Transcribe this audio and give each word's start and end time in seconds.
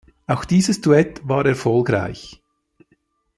Auch 0.25 0.45
dieses 0.45 0.81
Duett 0.81 1.21
war 1.27 1.45
erfolgreich. 1.45 2.41